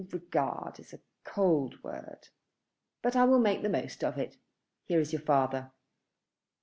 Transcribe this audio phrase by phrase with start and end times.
[0.11, 2.29] "Regard is a cold word,
[3.03, 4.35] but I will make the most of it.
[4.87, 5.73] Here is your father."